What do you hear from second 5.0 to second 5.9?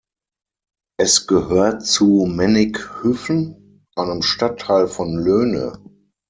Löhne.